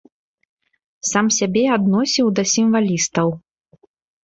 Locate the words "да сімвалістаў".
2.41-3.27